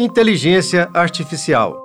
Inteligência 0.00 0.88
Artificial. 0.94 1.82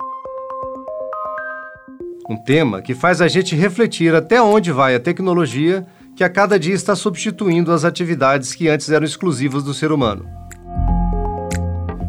Um 2.30 2.36
tema 2.36 2.80
que 2.80 2.94
faz 2.94 3.20
a 3.20 3.26
gente 3.26 3.56
refletir 3.56 4.14
até 4.14 4.40
onde 4.40 4.70
vai 4.70 4.94
a 4.94 5.00
tecnologia 5.00 5.84
que 6.14 6.22
a 6.22 6.30
cada 6.30 6.56
dia 6.56 6.76
está 6.76 6.94
substituindo 6.94 7.72
as 7.72 7.84
atividades 7.84 8.54
que 8.54 8.68
antes 8.68 8.88
eram 8.88 9.04
exclusivas 9.04 9.64
do 9.64 9.74
ser 9.74 9.90
humano. 9.90 10.28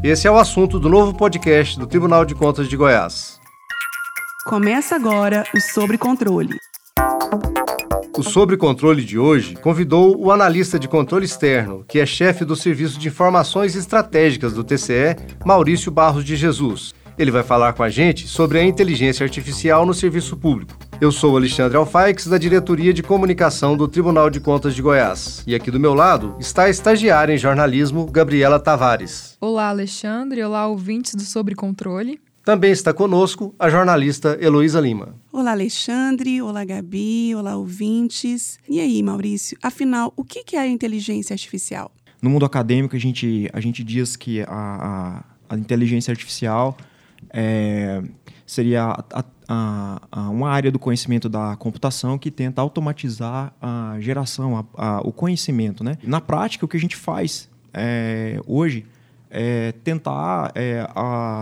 Esse 0.04 0.28
é 0.28 0.32
o 0.32 0.38
assunto 0.38 0.80
do 0.80 0.90
novo 0.90 1.12
podcast 1.12 1.80
do 1.80 1.88
Tribunal 1.88 2.24
de 2.24 2.36
Contas 2.36 2.70
de 2.70 2.78
Goiás. 2.78 3.40
Começa 4.46 4.96
agora 4.96 5.44
o 5.56 5.60
Sobre 5.60 5.98
Controle. 5.98 6.56
O 8.18 8.24
Sobre 8.24 8.56
Controle 8.56 9.04
de 9.04 9.20
hoje 9.20 9.56
convidou 9.56 10.18
o 10.18 10.32
analista 10.32 10.80
de 10.80 10.88
controle 10.88 11.26
externo, 11.26 11.84
que 11.86 12.00
é 12.00 12.06
chefe 12.06 12.46
do 12.46 12.56
Serviço 12.56 12.98
de 12.98 13.10
Informações 13.10 13.76
Estratégicas 13.76 14.54
do 14.54 14.64
TCE, 14.64 15.18
Maurício 15.46 15.92
Barros 15.92 16.24
de 16.24 16.38
Jesus. 16.38 16.94
Ele 17.18 17.30
vai 17.30 17.44
falar 17.44 17.74
com 17.74 17.84
a 17.84 17.90
gente 17.90 18.26
sobre 18.26 18.58
a 18.58 18.64
inteligência 18.64 19.24
artificial 19.26 19.86
no 19.86 19.94
serviço 19.94 20.38
público. 20.38 20.78
Eu 21.02 21.12
sou 21.12 21.36
Alexandre 21.36 21.78
Alfaix, 21.78 22.26
da 22.28 22.38
Diretoria 22.38 22.94
de 22.94 23.04
Comunicação 23.04 23.76
do 23.76 23.88
Tribunal 23.88 24.30
de 24.30 24.40
Contas 24.40 24.74
de 24.74 24.82
Goiás. 24.82 25.44
E 25.46 25.54
aqui 25.54 25.70
do 25.70 25.80
meu 25.80 25.94
lado 25.94 26.38
está 26.40 26.64
a 26.64 26.70
estagiária 26.70 27.34
em 27.34 27.38
jornalismo, 27.38 28.06
Gabriela 28.06 28.60
Tavares. 28.60 29.38
Olá, 29.42 29.68
Alexandre. 29.70 30.42
Olá, 30.42 30.68
ouvintes 30.68 31.16
do 31.16 31.24
Sobre 31.24 31.54
Controle. 31.54 32.20
Também 32.46 32.72
está 32.72 32.94
conosco 32.94 33.56
a 33.58 33.72
jornalista 33.72 34.38
Heloísa 34.40 34.80
Lima. 34.80 35.16
Olá, 35.34 35.50
Alexandre. 35.50 36.44
Olá, 36.44 36.64
Gabi. 36.64 37.34
Olá, 37.34 37.56
ouvintes. 37.56 38.60
E 38.70 38.80
aí, 38.80 39.02
Maurício? 39.02 39.58
Afinal, 39.64 40.14
o 40.16 40.24
que 40.24 40.56
é 40.56 40.60
a 40.60 40.68
inteligência 40.68 41.34
artificial? 41.34 41.92
No 42.22 42.30
mundo 42.30 42.46
acadêmico, 42.46 42.96
a 42.96 43.00
gente, 43.00 43.50
a 43.52 43.60
gente 43.60 43.84
diz 43.84 44.16
que 44.16 44.42
a, 44.42 44.46
a, 44.48 45.56
a 45.56 45.58
inteligência 45.58 46.12
artificial 46.12 46.78
é, 47.32 48.04
seria 48.46 48.96
a, 49.50 50.02
a, 50.12 50.30
uma 50.30 50.52
área 50.52 50.72
do 50.72 50.78
conhecimento 50.78 51.28
da 51.28 51.56
computação 51.56 52.16
que 52.16 52.30
tenta 52.30 52.62
automatizar 52.62 53.56
a 53.60 53.98
geração, 54.00 54.64
o 55.04 55.12
conhecimento. 55.12 55.84
Né? 55.84 55.98
Na 56.04 56.22
prática, 56.22 56.64
o 56.64 56.68
que 56.68 56.78
a 56.78 56.80
gente 56.80 56.96
faz 56.96 57.50
é, 57.74 58.40
hoje 58.46 58.86
é 59.32 59.72
tentar 59.84 60.52
é, 60.54 60.86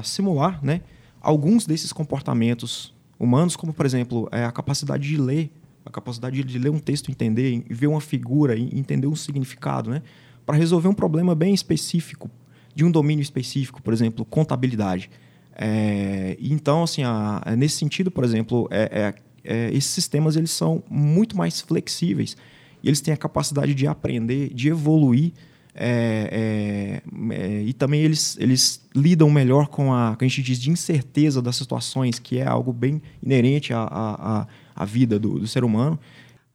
simular 0.01 0.63
né, 0.63 0.79
alguns 1.23 1.65
desses 1.65 1.93
comportamentos 1.93 2.93
humanos, 3.17 3.55
como, 3.55 3.73
por 3.73 3.85
exemplo, 3.85 4.27
é 4.31 4.43
a 4.43 4.51
capacidade 4.51 5.07
de 5.07 5.17
ler, 5.17 5.49
a 5.85 5.89
capacidade 5.89 6.43
de 6.43 6.59
ler 6.59 6.69
um 6.69 6.79
texto, 6.79 7.09
entender, 7.09 7.63
ver 7.69 7.87
uma 7.87 8.01
figura 8.01 8.57
entender 8.57 9.07
um 9.07 9.15
significado, 9.15 9.89
né? 9.89 10.01
Para 10.45 10.57
resolver 10.57 10.89
um 10.89 10.93
problema 10.93 11.33
bem 11.33 11.53
específico, 11.53 12.29
de 12.75 12.83
um 12.83 12.91
domínio 12.91 13.21
específico, 13.21 13.81
por 13.81 13.93
exemplo, 13.93 14.25
contabilidade. 14.25 15.09
É, 15.55 16.35
então, 16.41 16.83
assim, 16.83 17.03
a, 17.03 17.41
nesse 17.57 17.77
sentido, 17.77 18.11
por 18.11 18.23
exemplo, 18.23 18.67
é, 18.69 19.13
é, 19.45 19.55
é, 19.55 19.69
esses 19.69 19.91
sistemas 19.91 20.35
eles 20.35 20.51
são 20.51 20.83
muito 20.89 21.37
mais 21.37 21.61
flexíveis 21.61 22.35
e 22.81 22.89
eles 22.89 22.99
têm 22.99 23.13
a 23.13 23.17
capacidade 23.17 23.73
de 23.73 23.87
aprender, 23.87 24.53
de 24.53 24.69
evoluir 24.69 25.31
é, 25.75 27.01
é, 27.01 27.33
é, 27.33 27.61
e 27.63 27.73
também 27.73 28.01
eles, 28.01 28.37
eles 28.39 28.81
lidam 28.95 29.29
melhor 29.29 29.67
com 29.67 29.93
a 29.93 30.15
que 30.15 30.23
a 30.23 30.27
gente 30.27 30.43
diz 30.43 30.59
de 30.59 30.69
incerteza 30.69 31.41
das 31.41 31.55
situações, 31.55 32.19
que 32.19 32.37
é 32.37 32.47
algo 32.47 32.71
bem 32.71 33.01
inerente 33.21 33.73
à, 33.73 33.83
à, 33.83 34.47
à 34.75 34.85
vida 34.85 35.17
do, 35.19 35.39
do 35.39 35.47
ser 35.47 35.63
humano. 35.63 35.99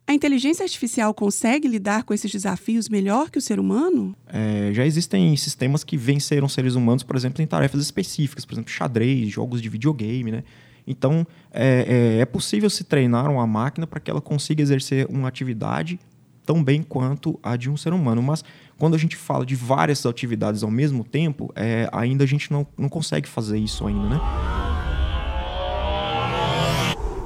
A 0.07 0.15
inteligência 0.15 0.63
artificial 0.63 1.13
consegue 1.13 1.69
lidar 1.69 2.03
com 2.05 2.15
esses 2.15 2.31
desafios 2.31 2.89
melhor 2.89 3.29
que 3.29 3.39
o 3.39 3.43
ser 3.43 3.61
humano? 3.61 4.17
É, 4.27 4.71
já 4.73 4.87
existem 4.87 5.37
sistemas 5.37 5.85
que 5.85 5.99
venceram 5.99 6.49
seres 6.49 6.75
humanos, 6.75 7.03
por 7.03 7.15
exemplo, 7.15 7.43
em 7.43 7.47
tarefas 7.47 7.83
específicas, 7.83 8.47
por 8.47 8.55
exemplo, 8.55 8.71
xadrez, 8.71 9.29
jogos 9.29 9.61
de 9.61 9.69
videogame, 9.69 10.33
né? 10.33 10.45
Então, 10.87 11.27
é, 11.53 12.17
é, 12.17 12.21
é 12.23 12.25
possível 12.25 12.71
se 12.71 12.85
treinar 12.85 13.31
uma 13.31 13.47
máquina 13.47 13.87
para 13.87 14.01
que 14.01 14.11
ela 14.11 14.23
consiga 14.23 14.63
exercer 14.63 15.07
uma 15.11 15.29
atividade 15.29 16.01
tão 16.49 16.65
bem 16.65 16.83
quanto 16.83 17.39
a 17.43 17.57
de 17.57 17.69
um 17.69 17.77
ser 17.77 17.93
humano. 17.93 18.23
Mas 18.23 18.43
quando 18.79 18.95
a 18.95 18.99
gente 18.99 19.17
fala 19.17 19.45
de 19.45 19.55
várias 19.55 20.07
atividades 20.07 20.63
ao 20.63 20.71
mesmo 20.71 21.05
tempo, 21.05 21.53
é, 21.55 21.87
ainda 21.93 22.25
a 22.25 22.27
gente 22.27 22.51
não, 22.51 22.67
não 22.79 22.89
consegue 22.89 23.29
fazer 23.29 23.59
isso 23.59 23.87
ainda, 23.87 24.09
né? 24.09 24.21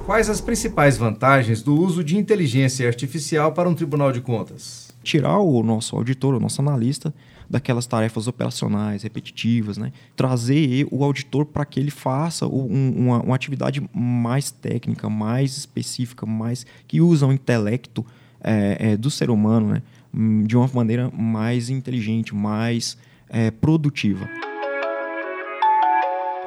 Quais 0.04 0.28
as 0.28 0.40
principais 0.40 0.96
vantagens 0.96 1.62
do 1.62 1.72
uso 1.72 2.02
de 2.02 2.18
inteligência 2.18 2.84
artificial 2.84 3.52
para 3.52 3.68
um 3.68 3.74
tribunal 3.74 4.10
de 4.10 4.20
contas? 4.20 4.92
Tirar 5.04 5.38
o 5.38 5.62
nosso 5.62 5.94
auditor, 5.94 6.34
o 6.34 6.40
nosso 6.40 6.60
analista, 6.60 7.14
daquelas 7.48 7.86
tarefas 7.86 8.26
operacionais, 8.26 9.04
repetitivas, 9.04 9.78
né? 9.78 9.92
trazer 10.16 10.88
o 10.90 11.04
auditor 11.04 11.46
para 11.46 11.64
que 11.64 11.78
ele 11.78 11.92
faça 11.92 12.44
um, 12.46 12.92
uma, 12.96 13.22
uma 13.22 13.36
atividade 13.36 13.88
mais 13.94 14.50
técnica, 14.50 15.08
mais 15.08 15.56
específica, 15.56 16.26
mais 16.26 16.66
que 16.88 17.00
usa 17.00 17.24
o 17.24 17.32
intelecto 17.32 18.04
é, 18.42 18.92
é, 18.92 18.96
do 18.96 19.10
ser 19.10 19.30
humano 19.30 19.68
né, 19.68 19.82
de 20.44 20.56
uma 20.56 20.68
maneira 20.72 21.10
mais 21.10 21.70
inteligente, 21.70 22.34
mais 22.34 22.96
é, 23.28 23.50
produtiva. 23.50 24.28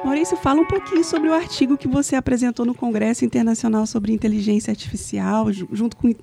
Maurício, 0.04 0.36
fala 0.36 0.60
um 0.60 0.66
pouquinho 0.66 1.02
sobre 1.02 1.28
o 1.28 1.34
artigo 1.34 1.76
que 1.76 1.88
você 1.88 2.14
apresentou 2.14 2.64
no 2.64 2.74
Congresso 2.74 3.24
Internacional 3.24 3.86
sobre 3.86 4.12
Inteligência 4.12 4.70
Artificial, 4.70 5.50
junto 5.52 5.96
com 5.96 6.14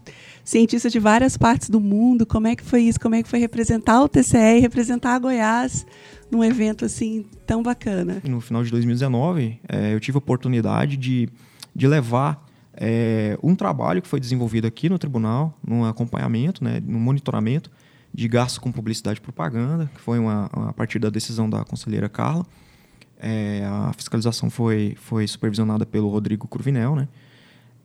cientistas 0.41 0.91
de 0.91 0.99
várias 0.99 1.35
partes 1.35 1.69
do 1.69 1.81
mundo. 1.81 2.25
Como 2.25 2.47
é 2.47 2.55
que 2.55 2.63
foi 2.63 2.83
isso? 2.83 2.97
Como 2.97 3.15
é 3.15 3.21
que 3.21 3.27
foi 3.27 3.39
representar 3.39 4.01
o 4.01 4.07
TCE 4.07 4.57
e 4.57 4.59
representar 4.59 5.15
a 5.15 5.19
Goiás 5.19 5.85
num 6.31 6.43
evento 6.43 6.85
assim 6.85 7.25
tão 7.45 7.61
bacana? 7.61 8.21
No 8.23 8.39
final 8.39 8.63
de 8.63 8.71
2019, 8.71 9.59
é, 9.67 9.93
eu 9.93 9.99
tive 9.99 10.17
a 10.17 10.19
oportunidade 10.19 10.95
de, 10.95 11.27
de 11.75 11.85
levar 11.85 12.42
é, 12.75 13.37
um 13.41 13.55
trabalho 13.55 14.01
que 14.01 14.07
foi 14.07 14.19
desenvolvido 14.19 14.65
aqui 14.65 14.89
no 14.89 14.97
tribunal, 14.97 15.57
no 15.65 15.85
acompanhamento, 15.85 16.63
né, 16.63 16.81
no 16.85 16.99
monitoramento 16.99 17.69
de 18.13 18.27
gastos 18.27 18.59
com 18.59 18.71
publicidade 18.71 19.19
e 19.19 19.21
propaganda, 19.21 19.89
que 19.93 19.99
foi 19.99 20.19
uma, 20.19 20.45
a 20.45 20.73
partir 20.73 20.99
da 20.99 21.09
decisão 21.09 21.49
da 21.49 21.63
conselheira 21.63 22.07
Carla. 22.07 22.45
É, 23.19 23.63
a 23.65 23.93
fiscalização 23.93 24.49
foi, 24.49 24.95
foi 24.99 25.25
supervisionada 25.27 25.85
pelo 25.85 26.09
Rodrigo 26.09 26.47
Curvinel, 26.47 26.95
né? 26.95 27.07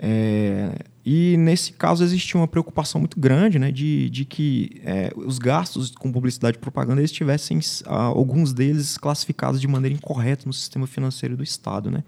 É, 0.00 0.78
e 1.04 1.36
nesse 1.38 1.72
caso 1.72 2.04
existia 2.04 2.40
uma 2.40 2.46
preocupação 2.46 3.00
muito 3.00 3.18
grande 3.18 3.58
né, 3.58 3.72
de, 3.72 4.08
de 4.10 4.24
que 4.24 4.80
é, 4.84 5.12
os 5.16 5.38
gastos 5.38 5.90
com 5.90 6.12
publicidade 6.12 6.56
e 6.56 6.60
propaganda 6.60 7.00
eles 7.00 7.10
tivessem 7.10 7.58
alguns 7.84 8.52
deles 8.52 8.96
classificados 8.96 9.60
de 9.60 9.66
maneira 9.66 9.96
incorreta 9.96 10.44
no 10.46 10.52
sistema 10.52 10.86
financeiro 10.86 11.36
do 11.36 11.42
Estado. 11.42 11.90
Né? 11.90 12.04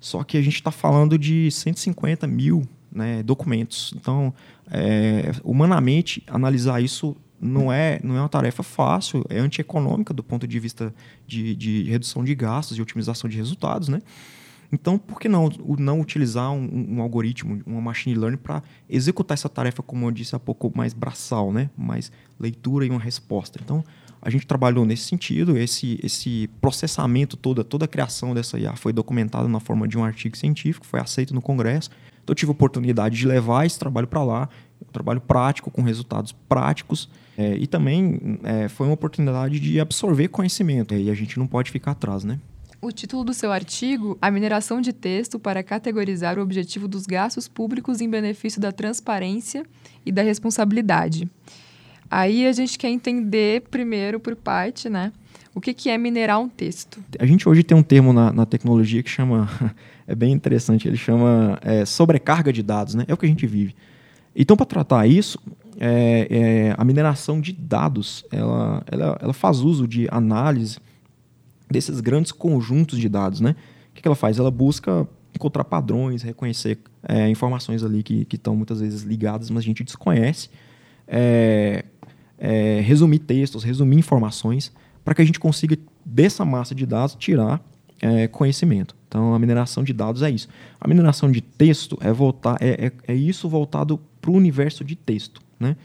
Só 0.00 0.22
que 0.24 0.36
a 0.36 0.42
gente 0.42 0.54
está 0.54 0.70
falando 0.70 1.18
de 1.18 1.50
150 1.50 2.26
mil 2.26 2.66
né, 2.92 3.22
documentos. 3.22 3.92
Então, 3.96 4.32
é, 4.70 5.32
humanamente, 5.44 6.22
analisar 6.26 6.82
isso 6.82 7.16
não 7.40 7.72
é, 7.72 8.00
não 8.02 8.16
é 8.16 8.20
uma 8.20 8.28
tarefa 8.28 8.62
fácil, 8.62 9.24
é 9.28 9.38
antieconômica 9.38 10.14
do 10.14 10.22
ponto 10.22 10.46
de 10.46 10.58
vista 10.58 10.94
de, 11.26 11.54
de 11.54 11.82
redução 11.84 12.24
de 12.24 12.34
gastos 12.34 12.78
e 12.78 12.82
otimização 12.82 13.28
de 13.28 13.36
resultados, 13.36 13.88
né? 13.88 14.00
Então, 14.72 14.98
por 14.98 15.20
que 15.20 15.28
não, 15.28 15.48
não 15.78 16.00
utilizar 16.00 16.50
um, 16.50 16.96
um 16.96 17.02
algoritmo, 17.02 17.62
uma 17.64 17.80
machine 17.80 18.16
learning, 18.16 18.38
para 18.38 18.62
executar 18.88 19.34
essa 19.34 19.48
tarefa, 19.48 19.82
como 19.82 20.06
eu 20.06 20.10
disse 20.10 20.34
há 20.34 20.40
pouco, 20.40 20.72
mais 20.74 20.92
braçal, 20.92 21.52
né? 21.52 21.70
mais 21.76 22.10
leitura 22.38 22.84
e 22.84 22.90
uma 22.90 22.98
resposta? 22.98 23.60
Então, 23.62 23.84
a 24.26 24.30
gente 24.30 24.44
trabalhou 24.44 24.84
nesse 24.84 25.04
sentido, 25.04 25.56
esse, 25.56 26.00
esse 26.02 26.50
processamento 26.60 27.36
todo, 27.36 27.62
toda 27.62 27.84
a 27.84 27.88
criação 27.88 28.34
dessa 28.34 28.58
IA 28.58 28.74
foi 28.74 28.92
documentada 28.92 29.46
na 29.46 29.60
forma 29.60 29.86
de 29.86 29.96
um 29.96 30.02
artigo 30.02 30.36
científico, 30.36 30.84
foi 30.84 30.98
aceito 30.98 31.32
no 31.32 31.40
Congresso. 31.40 31.90
Então, 32.24 32.32
eu 32.32 32.34
tive 32.34 32.50
a 32.50 32.52
oportunidade 32.52 33.16
de 33.16 33.24
levar 33.24 33.64
esse 33.66 33.78
trabalho 33.78 34.08
para 34.08 34.24
lá, 34.24 34.48
um 34.82 34.90
trabalho 34.90 35.20
prático, 35.20 35.70
com 35.70 35.80
resultados 35.80 36.32
práticos, 36.32 37.08
é, 37.38 37.56
e 37.56 37.68
também 37.68 38.40
é, 38.42 38.66
foi 38.66 38.88
uma 38.88 38.94
oportunidade 38.94 39.60
de 39.60 39.78
absorver 39.78 40.26
conhecimento, 40.26 40.92
e 40.92 41.08
a 41.08 41.14
gente 41.14 41.38
não 41.38 41.46
pode 41.46 41.70
ficar 41.70 41.92
atrás, 41.92 42.24
né? 42.24 42.40
O 42.82 42.90
título 42.90 43.22
do 43.22 43.32
seu 43.32 43.52
artigo, 43.52 44.18
A 44.20 44.28
Mineração 44.28 44.80
de 44.80 44.92
Texto 44.92 45.38
para 45.38 45.62
Categorizar 45.62 46.36
o 46.36 46.42
Objetivo 46.42 46.88
dos 46.88 47.06
Gastos 47.06 47.46
Públicos 47.46 48.00
em 48.00 48.10
Benefício 48.10 48.60
da 48.60 48.72
Transparência 48.72 49.64
e 50.04 50.10
da 50.10 50.22
Responsabilidade. 50.22 51.30
Aí 52.10 52.46
a 52.46 52.52
gente 52.52 52.78
quer 52.78 52.88
entender 52.88 53.62
primeiro 53.70 54.20
por 54.20 54.36
parte, 54.36 54.88
né? 54.88 55.12
O 55.54 55.60
que, 55.60 55.72
que 55.72 55.88
é 55.88 55.96
minerar 55.96 56.38
um 56.38 56.48
texto? 56.48 57.02
A 57.18 57.24
gente 57.24 57.48
hoje 57.48 57.62
tem 57.62 57.76
um 57.76 57.82
termo 57.82 58.12
na, 58.12 58.32
na 58.32 58.44
tecnologia 58.44 59.02
que 59.02 59.08
chama, 59.08 59.48
é 60.06 60.14
bem 60.14 60.32
interessante, 60.32 60.86
ele 60.86 60.98
chama 60.98 61.58
é, 61.62 61.84
sobrecarga 61.84 62.52
de 62.52 62.62
dados, 62.62 62.94
né? 62.94 63.04
É 63.08 63.14
o 63.14 63.16
que 63.16 63.24
a 63.24 63.28
gente 63.28 63.46
vive. 63.46 63.74
Então, 64.34 64.54
para 64.54 64.66
tratar 64.66 65.06
isso, 65.06 65.38
é, 65.80 66.26
é, 66.30 66.74
a 66.76 66.84
mineração 66.84 67.40
de 67.40 67.52
dados, 67.52 68.24
ela, 68.30 68.82
ela, 68.86 69.18
ela 69.20 69.32
faz 69.32 69.60
uso 69.60 69.88
de 69.88 70.06
análise 70.10 70.78
desses 71.70 72.00
grandes 72.00 72.32
conjuntos 72.32 72.98
de 72.98 73.08
dados, 73.08 73.40
né? 73.40 73.56
O 73.90 73.94
que, 73.94 74.02
que 74.02 74.08
ela 74.08 74.14
faz? 74.14 74.38
Ela 74.38 74.50
busca 74.50 75.08
encontrar 75.34 75.64
padrões, 75.64 76.22
reconhecer 76.22 76.78
é, 77.08 77.30
informações 77.30 77.82
ali 77.82 78.02
que 78.02 78.26
estão 78.30 78.54
muitas 78.54 78.80
vezes 78.80 79.02
ligadas, 79.02 79.48
mas 79.48 79.64
a 79.64 79.66
gente 79.66 79.82
desconhece. 79.82 80.50
É, 81.08 81.84
é, 82.38 82.80
resumir 82.80 83.20
textos, 83.20 83.64
resumir 83.64 83.96
informações, 83.96 84.72
para 85.04 85.14
que 85.14 85.22
a 85.22 85.24
gente 85.24 85.40
consiga, 85.40 85.78
dessa 86.04 86.44
massa 86.44 86.74
de 86.74 86.84
dados, 86.84 87.14
tirar 87.14 87.60
é, 88.00 88.28
conhecimento. 88.28 88.94
Então, 89.08 89.34
a 89.34 89.38
mineração 89.38 89.82
de 89.82 89.92
dados 89.92 90.22
é 90.22 90.30
isso. 90.30 90.48
A 90.80 90.88
mineração 90.88 91.30
de 91.30 91.40
texto 91.40 91.98
é, 92.00 92.12
voltar, 92.12 92.56
é, 92.60 92.86
é, 92.86 93.12
é 93.12 93.14
isso 93.14 93.48
voltado 93.48 94.00
para 94.20 94.30
o 94.30 94.34
universo 94.34 94.84
de 94.84 94.96
texto. 94.96 95.40
Né? 95.58 95.76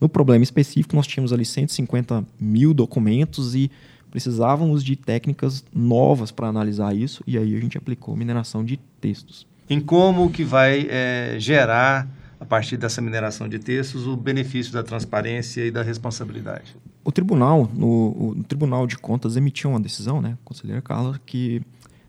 No 0.00 0.08
problema 0.08 0.42
específico, 0.42 0.96
nós 0.96 1.06
tínhamos 1.06 1.32
ali 1.32 1.44
150 1.44 2.24
mil 2.40 2.72
documentos 2.72 3.54
e 3.54 3.70
precisávamos 4.10 4.82
de 4.82 4.96
técnicas 4.96 5.62
novas 5.72 6.30
para 6.32 6.48
analisar 6.48 6.96
isso, 6.96 7.22
e 7.26 7.38
aí 7.38 7.54
a 7.54 7.60
gente 7.60 7.78
aplicou 7.78 8.16
mineração 8.16 8.64
de 8.64 8.76
textos. 9.00 9.46
Em 9.68 9.80
como 9.80 10.30
que 10.30 10.42
vai 10.42 10.88
é, 10.90 11.36
gerar, 11.38 12.08
a 12.40 12.44
partir 12.46 12.78
dessa 12.78 13.02
mineração 13.02 13.46
de 13.46 13.58
textos, 13.58 14.06
o 14.06 14.16
benefício 14.16 14.72
da 14.72 14.82
transparência 14.82 15.64
e 15.64 15.70
da 15.70 15.82
responsabilidade? 15.82 16.74
O 17.04 17.12
tribunal, 17.12 17.70
no, 17.72 18.32
o 18.38 18.44
Tribunal 18.48 18.86
de 18.86 18.96
Contas 18.96 19.36
emitiu 19.36 19.70
uma 19.70 19.80
decisão, 19.80 20.22
né, 20.22 20.38
conselheira 20.44 20.80
Carla, 20.80 21.20
que 21.24 21.62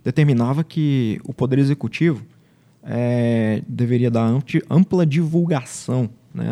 determinava 0.03 0.63
que 0.63 1.19
o 1.25 1.33
Poder 1.33 1.59
Executivo 1.59 2.25
é, 2.81 3.61
deveria 3.67 4.09
dar 4.09 4.33
ampla 4.69 5.05
divulgação 5.05 6.09
né, 6.33 6.45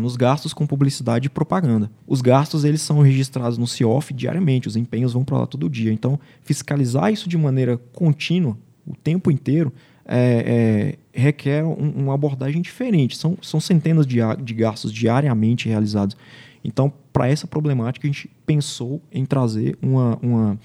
nos 0.00 0.16
gastos 0.16 0.52
com 0.52 0.66
publicidade 0.66 1.26
e 1.26 1.30
propaganda. 1.30 1.90
Os 2.06 2.20
gastos 2.20 2.64
eles 2.64 2.82
são 2.82 3.00
registrados 3.00 3.56
no 3.56 3.66
CIOF 3.66 4.12
diariamente, 4.12 4.68
os 4.68 4.76
empenhos 4.76 5.12
vão 5.12 5.24
para 5.24 5.38
lá 5.38 5.46
todo 5.46 5.68
dia. 5.68 5.92
Então, 5.92 6.18
fiscalizar 6.42 7.12
isso 7.12 7.28
de 7.28 7.38
maneira 7.38 7.78
contínua, 7.92 8.58
o 8.86 8.94
tempo 8.94 9.30
inteiro, 9.30 9.72
é, 10.10 10.96
é, 11.14 11.18
requer 11.18 11.64
um, 11.64 11.90
uma 11.90 12.14
abordagem 12.14 12.60
diferente. 12.60 13.16
São, 13.16 13.38
são 13.40 13.60
centenas 13.60 14.06
de, 14.06 14.18
de 14.42 14.54
gastos 14.54 14.92
diariamente 14.92 15.68
realizados. 15.68 16.16
Então, 16.64 16.92
para 17.12 17.28
essa 17.28 17.46
problemática, 17.46 18.06
a 18.06 18.10
gente 18.10 18.28
pensou 18.44 19.00
em 19.12 19.24
trazer 19.24 19.78
uma, 19.80 20.18
uma, 20.20 20.58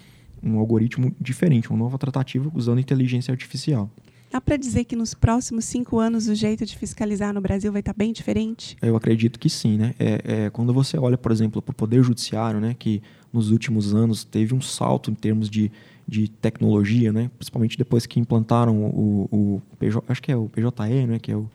um 0.44 0.58
algoritmo 0.58 1.16
diferente, 1.22 1.70
uma 1.70 1.78
nova 1.78 1.98
tratativa 1.98 2.52
usando 2.56 2.80
inteligência 2.80 3.32
artificial. 3.32 3.90
Dá 4.32 4.42
para 4.42 4.58
dizer 4.58 4.84
que 4.84 4.96
nos 4.96 5.14
próximos 5.14 5.64
cinco 5.64 5.98
anos 5.98 6.28
o 6.28 6.36
jeito 6.36 6.66
de 6.66 6.76
fiscalizar 6.76 7.34
no 7.34 7.40
Brasil 7.40 7.72
vai 7.72 7.80
estar 7.80 7.94
tá 7.94 7.98
bem 7.98 8.12
diferente? 8.12 8.76
Eu 8.82 8.96
acredito 8.96 9.40
que 9.40 9.50
sim, 9.50 9.78
né? 9.78 9.96
É, 9.98 10.22
é 10.26 10.50
quando 10.50 10.74
você 10.74 10.98
olha, 10.98 11.18
por 11.18 11.32
exemplo, 11.32 11.62
para 11.62 11.72
o 11.72 11.76
Poder 11.76 12.04
Judiciário, 12.04 12.60
né, 12.60 12.76
que 12.78 13.02
nos 13.32 13.52
últimos 13.52 13.94
anos 13.94 14.26
teve 14.26 14.54
um 14.54 14.60
salto 14.60 15.10
em 15.10 15.14
termos 15.14 15.50
de, 15.50 15.72
de 16.07 16.28
tecnologia, 16.28 17.12
né? 17.12 17.30
Principalmente 17.38 17.78
depois 17.78 18.06
que 18.06 18.19
implantaram 18.19 18.78
o, 18.86 19.28
o 19.31 19.62
PJ, 19.80 20.04
acho 20.07 20.22
que 20.22 20.31
é 20.31 20.36
o 20.36 20.48
PJE, 20.48 21.07
né? 21.07 21.19
Que 21.19 21.31
é 21.31 21.36
o, 21.36 21.50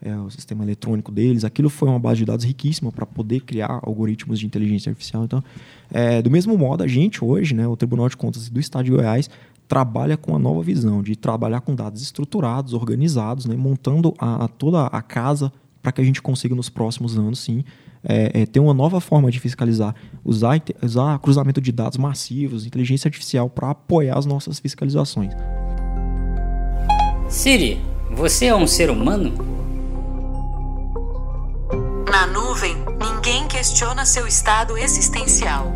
é 0.00 0.16
o 0.16 0.30
sistema 0.30 0.64
eletrônico 0.64 1.10
deles. 1.10 1.44
Aquilo 1.44 1.68
foi 1.68 1.88
uma 1.88 1.98
base 1.98 2.18
de 2.18 2.24
dados 2.24 2.44
riquíssima 2.44 2.92
para 2.92 3.04
poder 3.04 3.40
criar 3.40 3.80
algoritmos 3.82 4.38
de 4.38 4.46
inteligência 4.46 4.90
artificial. 4.90 5.24
Então, 5.24 5.42
é, 5.90 6.22
do 6.22 6.30
mesmo 6.30 6.56
modo, 6.56 6.82
a 6.82 6.86
gente 6.86 7.24
hoje, 7.24 7.54
né, 7.54 7.66
o 7.66 7.76
Tribunal 7.76 8.08
de 8.08 8.16
Contas 8.16 8.48
do 8.48 8.60
Estado 8.60 8.84
de 8.84 8.90
Goiás, 8.92 9.28
trabalha 9.66 10.16
com 10.16 10.36
a 10.36 10.38
nova 10.38 10.62
visão 10.62 11.02
de 11.02 11.16
trabalhar 11.16 11.60
com 11.60 11.74
dados 11.74 12.00
estruturados, 12.00 12.72
organizados, 12.72 13.46
né, 13.46 13.56
montando 13.56 14.14
a, 14.18 14.44
a 14.44 14.48
toda 14.48 14.86
a 14.86 15.02
casa 15.02 15.52
para 15.82 15.92
que 15.92 16.00
a 16.00 16.04
gente 16.04 16.22
consiga 16.22 16.54
nos 16.54 16.68
próximos 16.68 17.18
anos, 17.18 17.40
sim, 17.40 17.64
é, 18.08 18.42
é, 18.42 18.46
ter 18.46 18.60
uma 18.60 18.72
nova 18.72 19.00
forma 19.00 19.30
de 19.30 19.40
fiscalizar, 19.40 19.94
usar, 20.24 20.62
usar 20.80 21.18
cruzamento 21.18 21.60
de 21.60 21.72
dados 21.72 21.98
massivos, 21.98 22.64
inteligência 22.64 23.08
artificial 23.08 23.50
para 23.50 23.70
apoiar 23.70 24.16
as 24.16 24.24
nossas 24.24 24.60
fiscalizações. 24.60 25.32
Siri, 27.28 27.80
você 28.12 28.46
é 28.46 28.54
um 28.54 28.66
ser 28.66 28.88
humano? 28.88 29.34
Na 32.08 32.26
nuvem, 32.28 32.76
ninguém 33.00 33.48
questiona 33.48 34.06
seu 34.06 34.26
estado 34.26 34.78
existencial. 34.78 35.72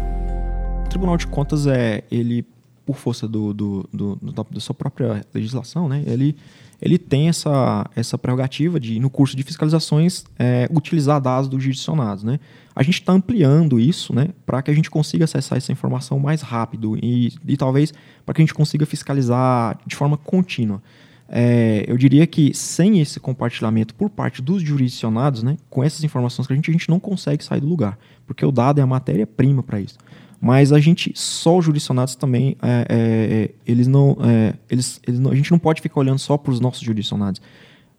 O 0.87 0.89
Tribunal 0.89 1.17
de 1.17 1.27
Contas 1.27 1.67
é 1.67 2.05
ele 2.11 2.47
por 2.91 2.99
força 2.99 3.29
do, 3.29 3.55
do, 3.55 3.89
do, 3.93 4.17
do, 4.17 4.47
da 4.51 4.61
sua 4.61 4.75
própria 4.75 5.25
legislação, 5.33 5.89
né, 5.89 6.03
ele, 6.07 6.37
ele 6.83 6.99
tem 6.99 7.29
essa, 7.29 7.89
essa 7.95 8.19
prerrogativa 8.19 8.81
de, 8.81 8.99
no 8.99 9.09
curso 9.09 9.37
de 9.37 9.43
fiscalizações, 9.45 10.25
é, 10.39 10.69
utilizar 10.73 11.21
dados 11.21 11.49
dos 11.49 11.63
jurisdicionados. 11.63 12.25
Né? 12.25 12.41
A 12.75 12.83
gente 12.83 12.95
está 12.95 13.13
ampliando 13.13 13.79
isso 13.79 14.13
né, 14.13 14.29
para 14.45 14.61
que 14.61 14.71
a 14.71 14.75
gente 14.75 14.91
consiga 14.91 15.25
acessar 15.25 15.57
essa 15.57 15.71
informação 15.71 16.19
mais 16.19 16.43
rápido 16.43 16.97
e, 17.01 17.33
e 17.47 17.57
talvez 17.57 17.93
para 18.27 18.35
que 18.35 18.43
a 18.43 18.45
gente 18.45 18.55
consiga 18.55 18.85
fiscalizar 18.85 19.79
de 19.87 19.95
forma 19.95 20.17
contínua. 20.17 20.83
É, 21.29 21.85
eu 21.87 21.97
diria 21.97 22.27
que 22.27 22.53
sem 22.53 23.01
esse 23.01 23.21
compartilhamento 23.21 23.95
por 23.95 24.11
parte 24.11 24.43
dos 24.43 24.63
jurisdicionados, 24.63 25.45
né, 25.45 25.57
com 25.69 25.85
essas 25.85 26.03
informações 26.03 26.49
que 26.49 26.53
a 26.53 26.57
gente, 26.57 26.69
a 26.69 26.73
gente 26.73 26.89
não 26.89 26.99
consegue 26.99 27.45
sair 27.45 27.61
do 27.61 27.69
lugar, 27.69 27.97
porque 28.27 28.45
o 28.45 28.51
dado 28.51 28.81
é 28.81 28.83
a 28.83 28.87
matéria-prima 28.87 29.63
para 29.63 29.81
isso. 29.81 29.97
Mas 30.41 30.73
a 30.73 30.81
gente, 30.81 31.13
só 31.15 31.59
os 31.59 31.65
jurisdicionados 31.65 32.15
também, 32.17 32.57
é, 32.63 32.87
é, 32.89 33.43
é 33.43 33.51
eles 33.67 33.87
não, 33.87 34.17
é, 34.23 34.55
eles, 34.71 35.01
eles 35.07 35.21
não, 35.21 35.31
a 35.31 35.35
gente 35.35 35.51
não 35.51 35.59
pode 35.59 35.83
ficar 35.83 36.01
olhando 36.01 36.19
só 36.19 36.39
para 36.39 36.51
os 36.51 36.61
nossos 36.61 36.81
jurisdicionados. 36.81 37.43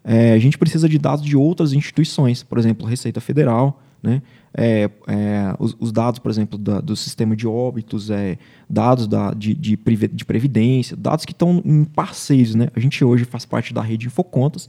É, 0.04 0.32
a 0.32 0.38
gente 0.38 0.58
precisa 0.58 0.88
de 0.88 0.98
dados 0.98 1.24
de 1.24 1.36
outras 1.36 1.72
instituições, 1.72 2.42
por 2.42 2.58
exemplo, 2.58 2.86
Receita 2.86 3.20
Federal, 3.20 3.80
né? 4.02 4.20
É, 4.54 4.90
é, 5.06 5.54
os, 5.58 5.74
os, 5.78 5.92
dados, 5.92 6.18
por 6.18 6.30
exemplo, 6.30 6.58
da, 6.58 6.80
do 6.80 6.94
sistema 6.94 7.34
de 7.34 7.46
óbitos, 7.46 8.10
é, 8.10 8.36
dados 8.68 9.06
da, 9.06 9.32
de, 9.32 9.54
de, 9.54 9.78
de, 10.12 10.24
previdência, 10.24 10.94
dados 10.96 11.24
que 11.24 11.32
estão 11.32 11.62
em 11.64 11.84
parceiros. 11.84 12.54
Né? 12.54 12.68
A 12.74 12.80
gente 12.80 13.02
hoje 13.02 13.24
faz 13.24 13.46
parte 13.46 13.72
da 13.72 13.80
rede 13.80 14.08
Infocontas 14.08 14.68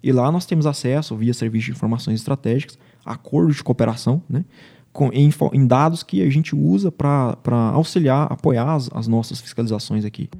e 0.00 0.12
lá 0.12 0.30
nós 0.30 0.46
temos 0.46 0.66
acesso, 0.66 1.16
via 1.16 1.34
serviço 1.34 1.66
de 1.66 1.72
informações 1.72 2.20
estratégicas, 2.20 2.78
acordos 3.04 3.56
de 3.56 3.64
cooperação, 3.64 4.22
né? 4.28 4.44
Com, 4.96 5.12
em, 5.12 5.30
em, 5.52 5.66
dados 5.66 6.02
que 6.02 6.22
a 6.22 6.30
gente 6.30 6.56
usa 6.56 6.90
para 6.90 7.36
auxiliar, 7.74 8.32
apoiar 8.32 8.74
as, 8.74 8.88
as 8.94 9.06
nossas 9.06 9.40
fiscalizações 9.40 10.06
aqui 10.06 10.30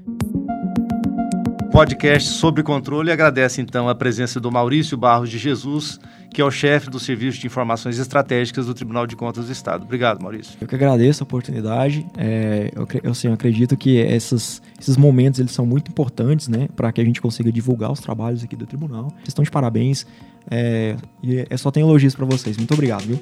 podcast 1.77 2.31
sobre 2.31 2.63
controle 2.63 3.13
agradece 3.13 3.61
então 3.61 3.87
a 3.87 3.95
presença 3.95 4.41
do 4.41 4.51
Maurício 4.51 4.97
Barros 4.97 5.29
de 5.29 5.37
Jesus, 5.37 6.01
que 6.33 6.41
é 6.41 6.45
o 6.45 6.51
chefe 6.51 6.89
do 6.89 6.99
Serviço 6.99 7.39
de 7.39 7.47
Informações 7.47 7.99
Estratégicas 7.99 8.65
do 8.65 8.73
Tribunal 8.73 9.07
de 9.07 9.15
Contas 9.15 9.45
do 9.45 9.53
Estado. 9.53 9.85
Obrigado, 9.85 10.23
Maurício. 10.23 10.57
Eu 10.59 10.67
que 10.67 10.75
agradeço 10.75 11.23
a 11.23 11.25
oportunidade. 11.25 12.07
É, 12.17 12.71
eu, 12.75 12.89
eu, 13.03 13.11
assim, 13.11 13.29
eu 13.29 13.35
acredito 13.35 13.77
que 13.77 14.01
essas, 14.01 14.63
esses 14.81 14.97
momentos 14.97 15.39
eles 15.39 15.53
são 15.53 15.67
muito 15.67 15.91
importantes 15.91 16.49
né, 16.49 16.67
para 16.75 16.91
que 16.93 17.01
a 17.03 17.05
gente 17.05 17.21
consiga 17.21 17.53
divulgar 17.53 17.93
os 17.93 18.01
trabalhos 18.01 18.43
aqui 18.43 18.57
do 18.57 18.65
Tribunal. 18.65 19.11
Vocês 19.11 19.29
estão 19.29 19.45
de 19.45 19.51
parabéns. 19.51 20.07
É, 20.51 20.97
e 21.23 21.45
é 21.51 21.57
só 21.59 21.71
tem 21.71 21.83
elogios 21.83 22.15
para 22.15 22.25
vocês. 22.25 22.57
Muito 22.57 22.73
obrigado, 22.73 23.03
viu? 23.03 23.21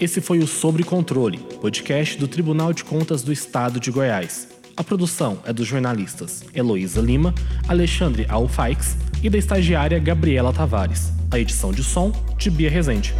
Esse 0.00 0.20
foi 0.20 0.38
o 0.38 0.46
Sobre 0.46 0.84
Controle, 0.84 1.38
podcast 1.60 2.16
do 2.18 2.28
Tribunal 2.28 2.72
de 2.72 2.84
Contas 2.84 3.20
do 3.24 3.32
Estado 3.32 3.80
de 3.80 3.90
Goiás. 3.90 4.46
A 4.76 4.84
produção 4.84 5.40
é 5.44 5.52
dos 5.52 5.66
jornalistas 5.66 6.44
Heloísa 6.54 7.00
Lima, 7.00 7.34
Alexandre 7.66 8.24
Alfaix 8.28 8.96
e 9.20 9.28
da 9.28 9.36
estagiária 9.36 9.98
Gabriela 9.98 10.52
Tavares. 10.52 11.10
A 11.32 11.38
edição 11.40 11.72
de 11.72 11.82
som 11.82 12.12
de 12.38 12.48
Bia 12.48 12.70
Rezende. 12.70 13.12